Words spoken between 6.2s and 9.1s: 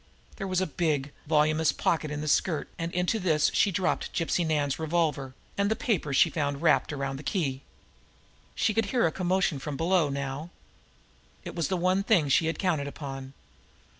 had found wrapped around the key. She could hear